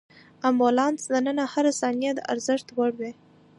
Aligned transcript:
د 0.39 0.41
امبولانس 0.49 1.01
دننه 1.11 1.43
هره 1.53 1.71
ثانیه 1.79 2.11
د 2.15 2.19
ارزښت 2.33 2.67
وړ 2.77 2.91
وي. 2.99 3.11